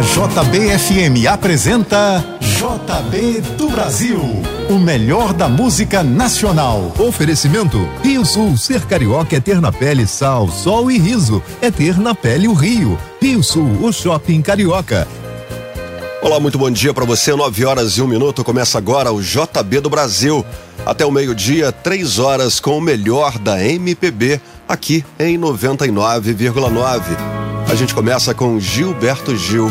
[0.00, 4.18] A JBFM apresenta JB do Brasil,
[4.70, 6.94] o melhor da música nacional.
[6.98, 11.98] Oferecimento Rio Sul, ser carioca é ter na pele sal, sol e riso, é ter
[11.98, 12.98] na pele o Rio.
[13.20, 15.06] Rio Sul, o shopping carioca.
[16.22, 17.34] Olá, muito bom dia para você.
[17.34, 18.42] 9 horas e um minuto.
[18.42, 20.42] Começa agora o JB do Brasil.
[20.86, 27.02] Até o meio-dia, três horas com o melhor da MPB, aqui em 99,9.
[27.70, 29.70] A gente começa com Gilberto Gil,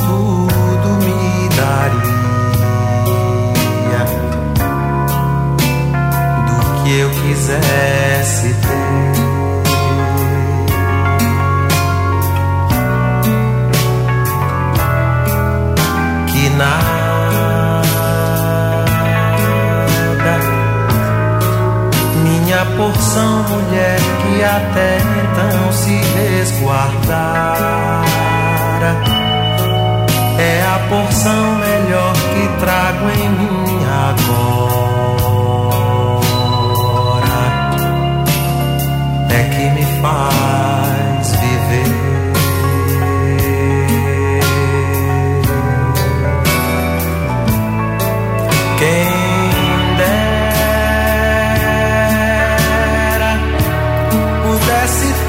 [7.59, 8.70] necessita.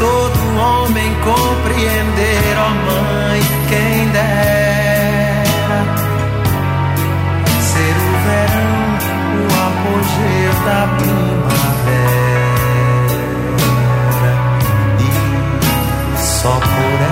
[0.03, 5.81] todo homem compreender, ó oh mãe, quem dera
[7.70, 8.83] ser o verão,
[9.39, 11.92] o apogeu da primavera
[14.98, 17.11] e só por ela.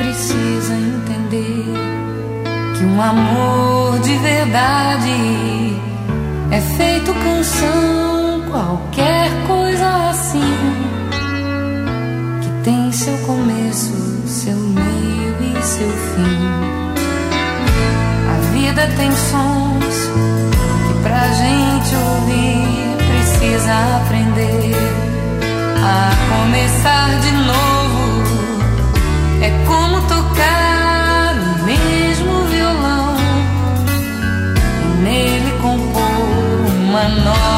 [0.00, 1.66] precisa entender
[2.74, 5.76] que um amor de verdade
[6.50, 10.56] é feito canção, qualquer coisa assim,
[12.40, 13.92] que tem seu começo,
[14.26, 16.38] seu meio e seu fim.
[18.26, 20.08] A vida tem sons
[20.86, 24.72] que pra gente ouvir precisa aprender
[25.76, 27.79] a começar de novo
[29.42, 33.16] é como tocar o mesmo violão
[34.84, 37.49] e nele compor uma nova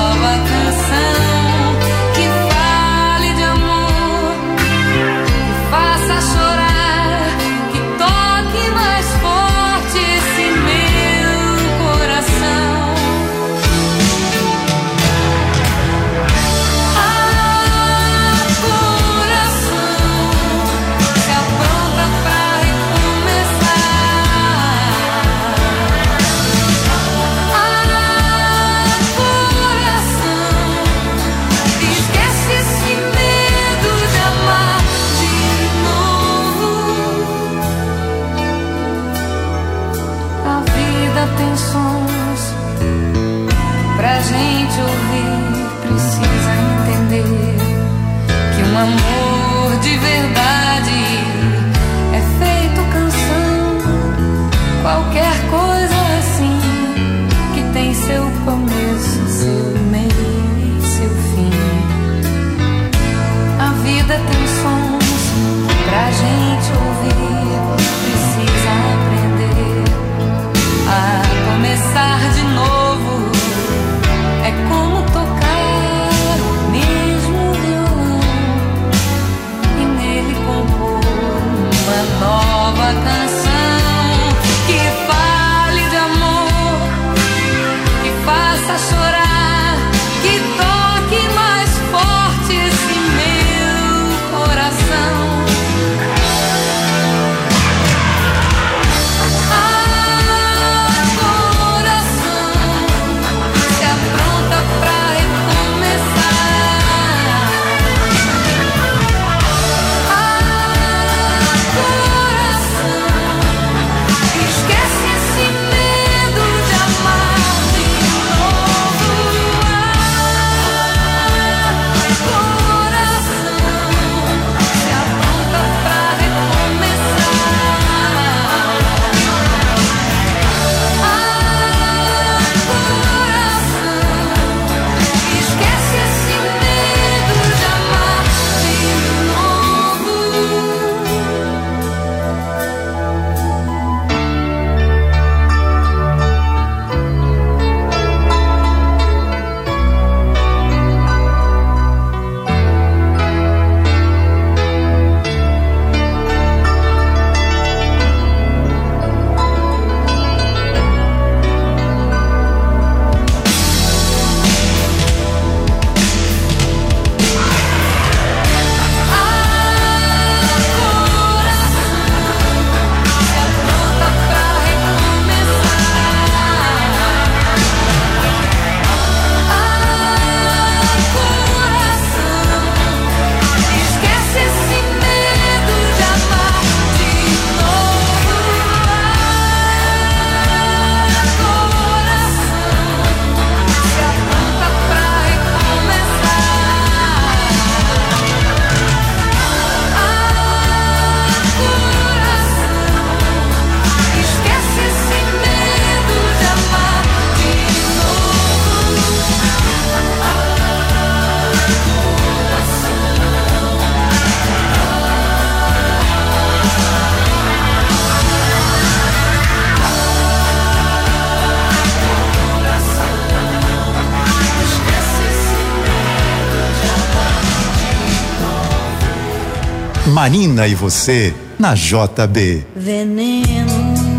[230.23, 232.65] Marina e você na JB.
[232.77, 234.12] Veneno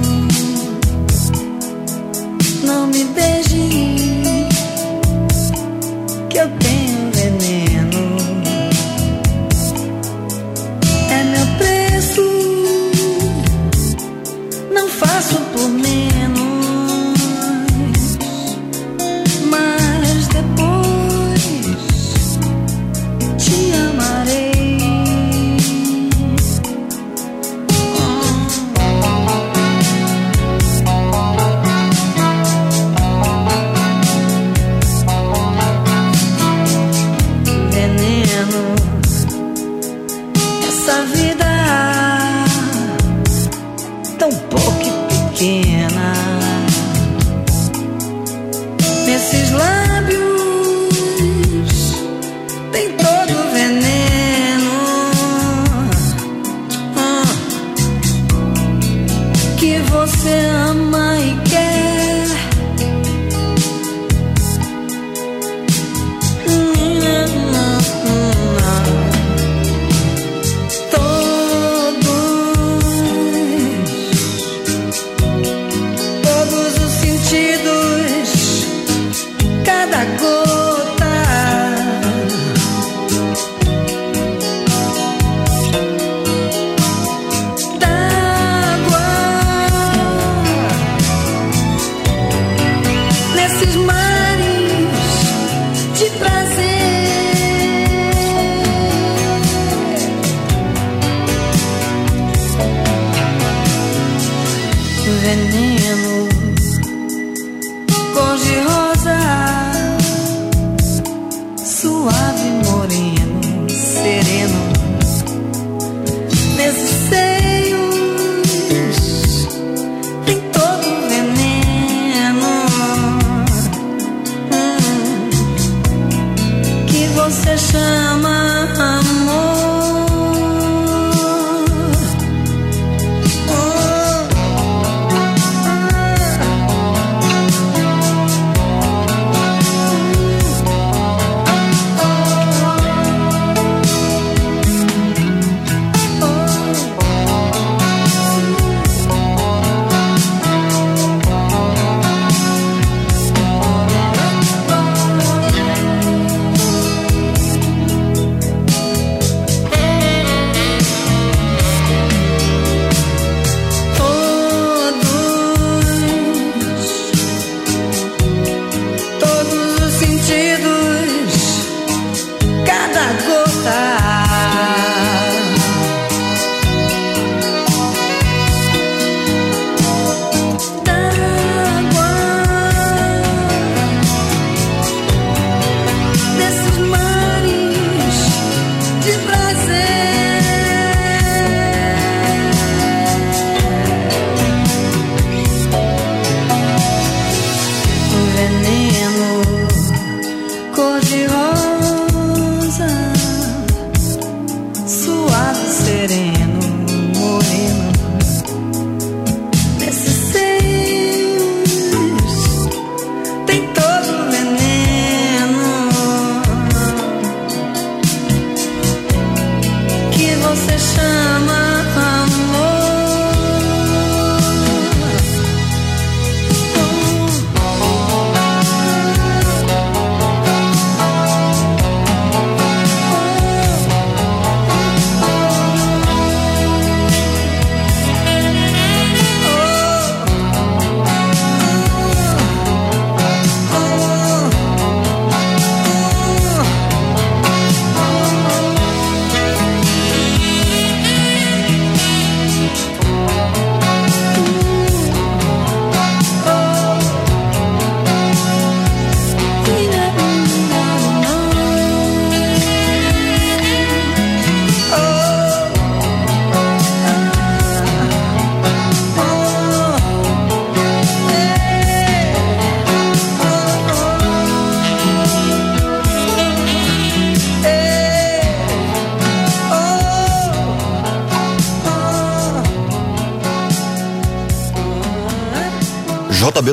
[127.30, 128.43] JB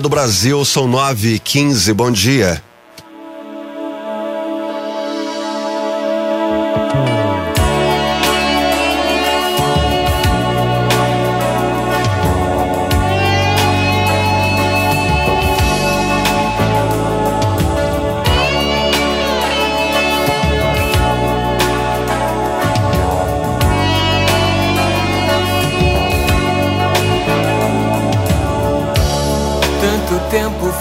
[0.01, 2.63] do Brasil, são 9 h 15 bom dia.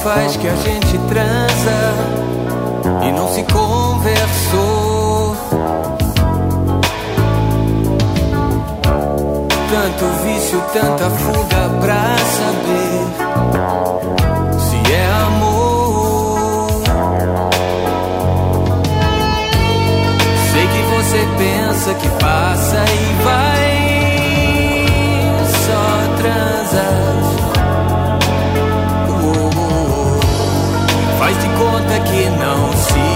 [0.03, 1.93] Faz que a gente transa
[3.03, 5.35] e não se conversou.
[9.69, 13.07] Tanto vício, tanta fuga pra saber
[14.59, 16.81] se é amor.
[20.51, 23.08] Sei que você pensa que passa e
[32.49, 33.08] não se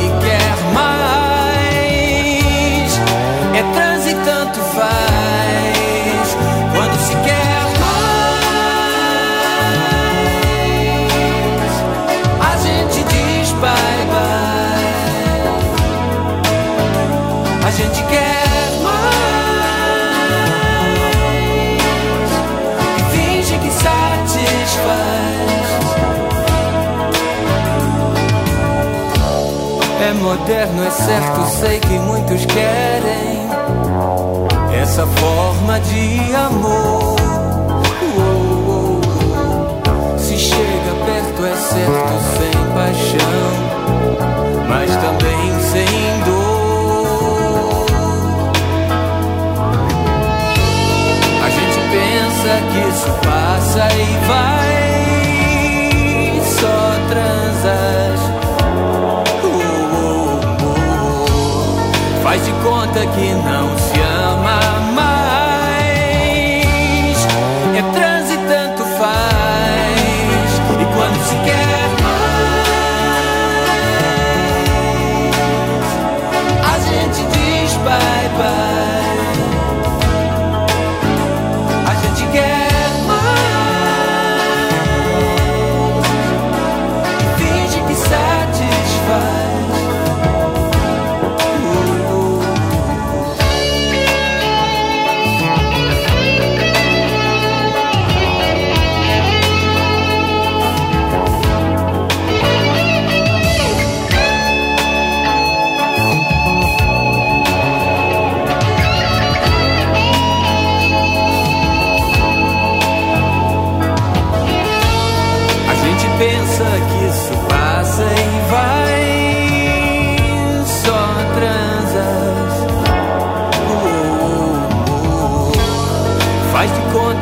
[30.44, 33.48] eterno é certo, sei que muitos querem
[34.82, 36.93] essa forma de amor.
[63.16, 63.53] walking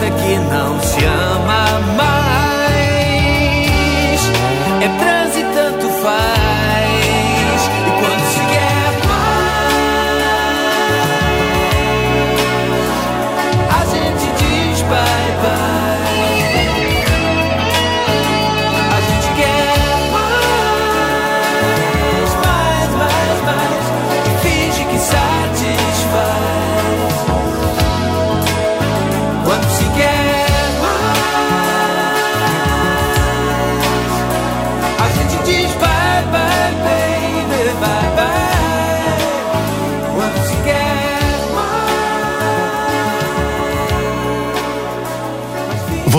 [0.10, 1.31] que não se ama.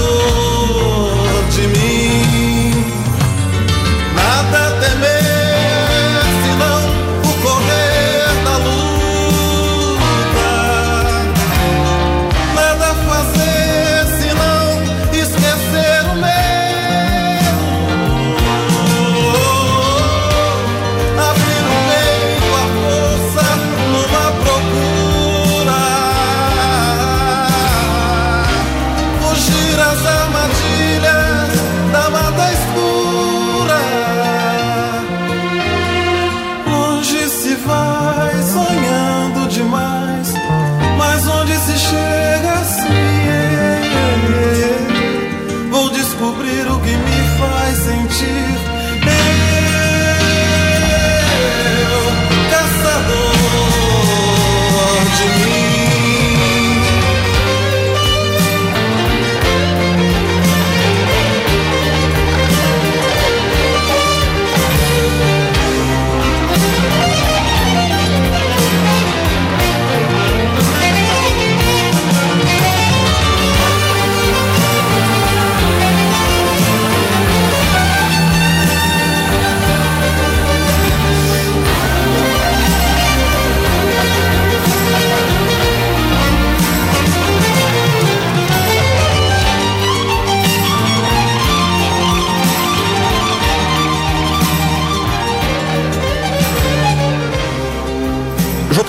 [0.00, 0.37] Oh.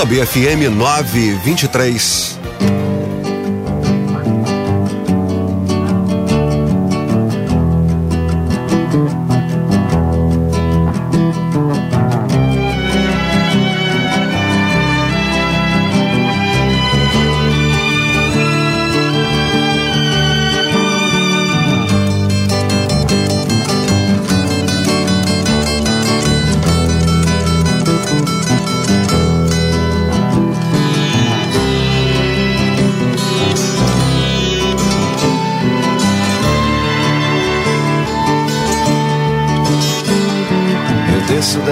[0.10, 2.39] JBFM 923.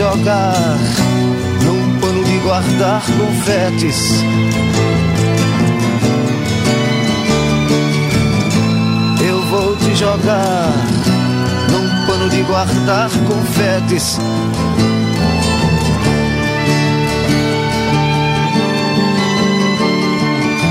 [0.00, 0.78] jogar
[1.62, 4.24] num pano de guardar confetes.
[9.28, 10.72] Eu vou te jogar
[11.70, 14.18] num pano de guardar confetes.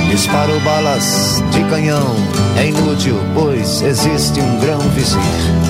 [0.10, 2.16] Disparo balas de canhão,
[2.58, 5.70] é inútil, pois existe um grão vizir.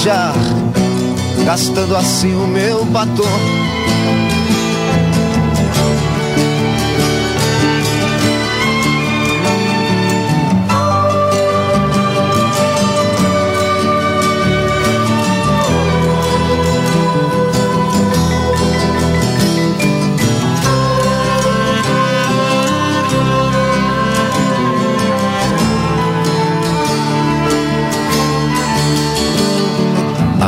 [0.00, 0.32] beijar,
[1.44, 3.89] gastando assim o meu batom.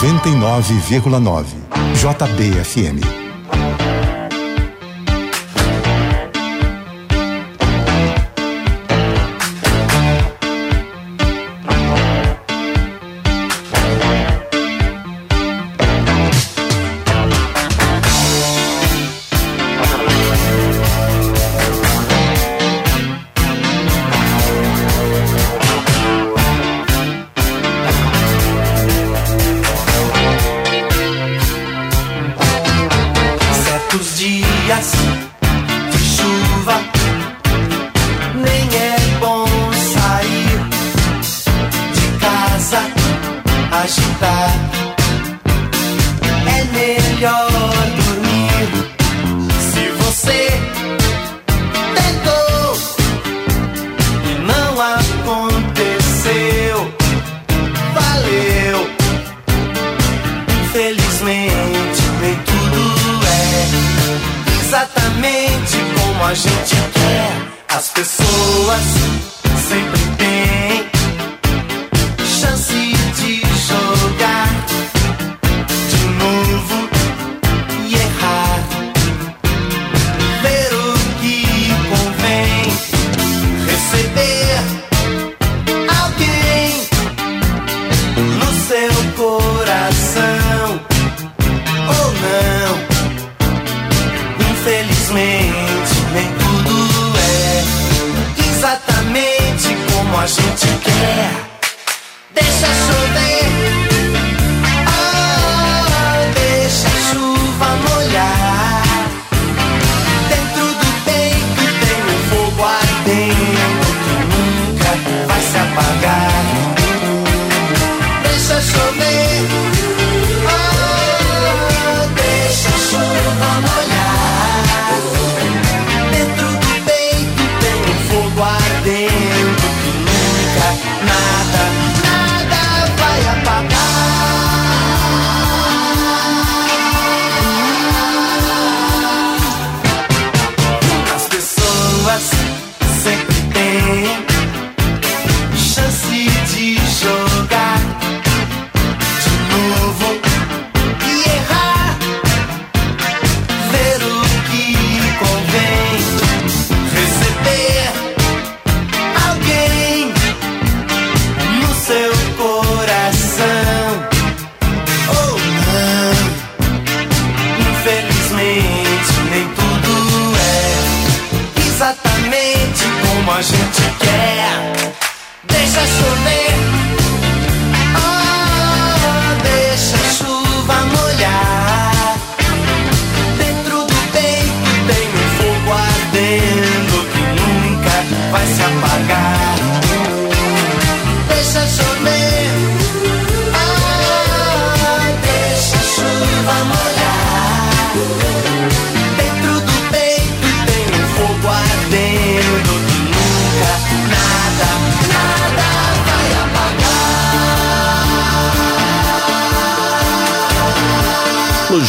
[0.00, 1.44] 99,9.
[1.94, 3.23] JBFM.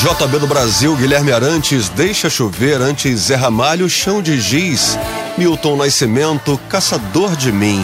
[0.05, 4.99] JB do Brasil, Guilherme Arantes, Deixa Chover, antes Zé Ramalho, Chão de Giz,
[5.35, 7.83] Milton Nascimento, Caçador de Mim.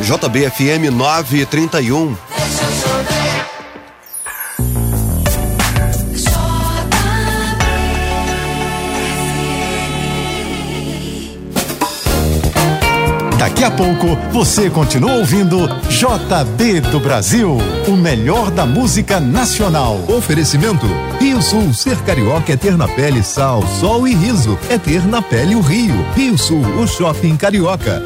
[0.00, 2.29] JBFM 931.
[13.80, 17.56] pouco você continua ouvindo JB do Brasil,
[17.88, 19.98] o melhor da música nacional.
[20.06, 20.86] Oferecimento:
[21.18, 25.22] Rio Sul, ser carioca é ter na pele sal, sol e riso, é ter na
[25.22, 25.94] pele o Rio.
[26.14, 28.02] Rio Sul, o shopping carioca.